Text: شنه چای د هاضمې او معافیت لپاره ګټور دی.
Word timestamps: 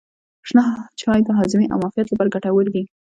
شنه 0.47 0.65
چای 0.99 1.19
د 1.23 1.29
هاضمې 1.37 1.65
او 1.69 1.77
معافیت 1.81 2.07
لپاره 2.09 2.33
ګټور 2.35 2.65
دی. 2.73 2.83